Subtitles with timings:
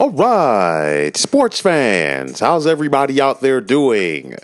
[0.00, 4.34] All right, sports fans, how's everybody out there doing?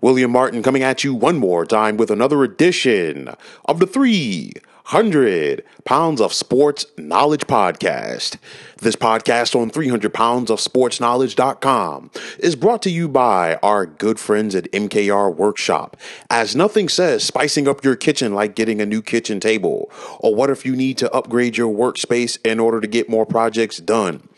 [0.00, 3.34] William Martin coming at you one more time with another edition
[3.64, 8.36] of the 300 Pounds of Sports Knowledge Podcast.
[8.76, 14.20] This podcast on 300 pounds of sports knowledge.com is brought to you by our good
[14.20, 15.96] friends at MKR Workshop.
[16.30, 19.90] As nothing says spicing up your kitchen like getting a new kitchen table.
[20.20, 23.78] Or what if you need to upgrade your workspace in order to get more projects
[23.78, 24.28] done?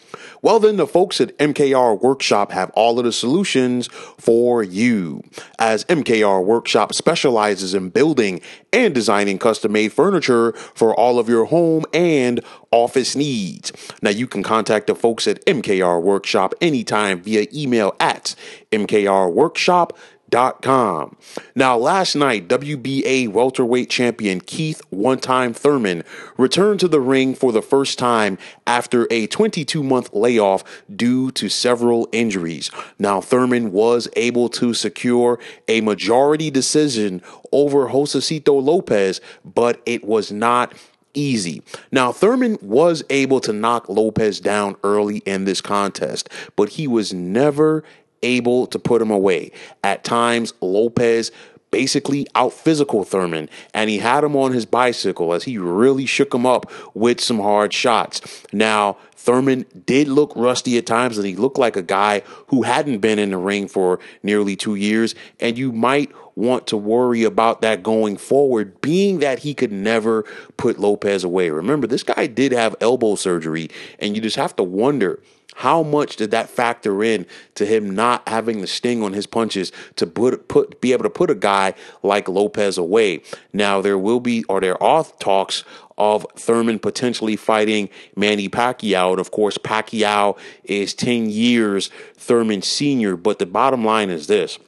[0.43, 3.89] Well, then the folks at MKR Workshop have all of the solutions
[4.19, 5.23] for you.
[5.59, 8.41] As MKR Workshop specializes in building
[8.73, 13.73] and designing custom made furniture for all of your home and office needs.
[14.03, 18.35] Now, you can contact the folks at MKR Workshop anytime via email at
[18.71, 19.97] mkrworkshop.com
[20.33, 21.17] Com.
[21.55, 26.03] Now, last night, WBA welterweight champion Keith One Time Thurman
[26.37, 31.49] returned to the ring for the first time after a 22 month layoff due to
[31.49, 32.73] several injuries.
[32.99, 40.33] Now, Thurman was able to secure a majority decision over Josesito Lopez, but it was
[40.33, 40.75] not
[41.15, 41.63] easy.
[41.91, 47.13] Now, Thurman was able to knock Lopez down early in this contest, but he was
[47.13, 47.85] never
[48.23, 49.53] able to put him away.
[49.83, 51.31] At times, Lopez
[51.71, 56.33] basically out physical Thurman, and he had him on his bicycle as he really shook
[56.33, 58.45] him up with some hard shots.
[58.53, 62.99] Now, Thurman did look rusty at times, and he looked like a guy who hadn't
[62.99, 67.63] been in the ring for nearly two years, and you might want to worry about
[67.63, 70.25] that going forward, being that he could never
[70.57, 71.51] put Lopez away.
[71.51, 75.21] Remember, this guy did have elbow surgery, and you just have to wonder
[75.57, 79.73] how much did that factor in to him not having the sting on his punches
[79.97, 83.23] to put put be able to put a guy like Lopez away?
[83.55, 85.65] Now there will be or there are talks
[85.99, 89.11] of Thurman potentially fighting Manny Pacquiao.
[89.11, 93.17] And of course, Pacquiao is 10 years Thurman senior.
[93.17, 94.59] But the bottom line is this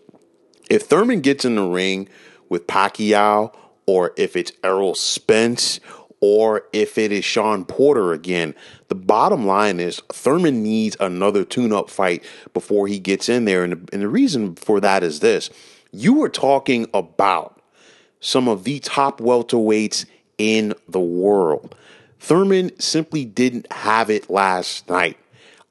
[0.71, 2.09] if Thurman gets in the ring
[2.49, 3.55] with Pacquiao,
[3.87, 5.81] or if it's Errol Spence,
[6.21, 8.55] or if it is Shawn Porter again.
[8.89, 12.25] The bottom line is Thurman needs another tune up fight
[12.55, 13.65] before he gets in there.
[13.65, 15.51] And the, and the reason for that is this
[15.91, 17.63] you were talking about
[18.21, 20.05] some of the top welterweights
[20.39, 21.75] in the world.
[22.21, 25.19] Thurman simply didn't have it last night.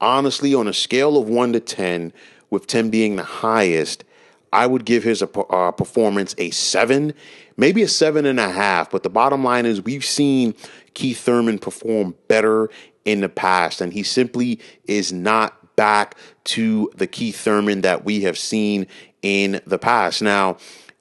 [0.00, 2.12] Honestly, on a scale of 1 to 10,
[2.50, 4.04] with 10 being the highest,
[4.52, 7.12] I would give his uh, performance a 7
[7.58, 8.90] maybe a seven and a half.
[8.90, 10.54] But the bottom line is we've seen
[10.94, 12.70] Keith Thurman perform better
[13.04, 18.22] in the past, and he simply is not back to the Keith Thurman that we
[18.22, 18.86] have seen
[19.20, 20.22] in the past.
[20.22, 20.56] Now,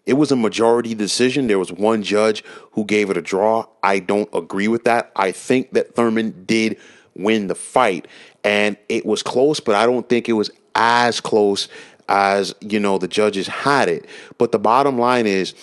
[0.08, 1.48] it was a majority decision.
[1.48, 3.68] There was one judge who gave it a draw.
[3.84, 5.12] I don't agree with that.
[5.16, 6.78] I think that Thurman did
[7.16, 8.08] win the fight,
[8.44, 11.68] and it was close, but I don't think it was as close
[12.08, 14.06] as you know the judges had it.
[14.38, 15.54] But the bottom line is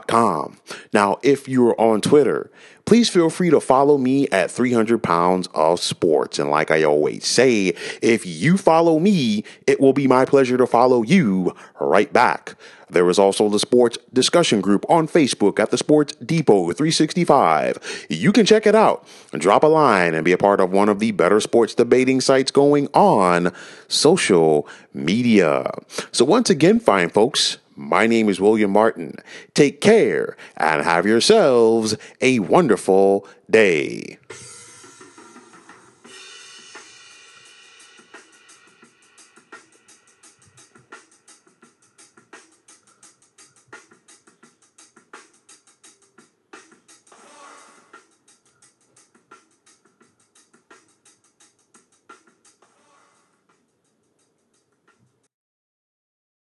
[0.07, 0.57] com.
[0.93, 2.51] Now, if you're on Twitter,
[2.85, 6.39] please feel free to follow me at 300 pounds of sports.
[6.39, 10.67] And like I always say, if you follow me, it will be my pleasure to
[10.67, 12.55] follow you right back.
[12.91, 18.07] There is also the sports discussion group on Facebook at the Sports Depot 365.
[18.09, 20.99] You can check it out, drop a line, and be a part of one of
[20.99, 23.53] the better sports debating sites going on
[23.87, 25.71] social media.
[26.11, 29.15] So, once again, fine folks, my name is William Martin.
[29.53, 34.17] Take care and have yourselves a wonderful day.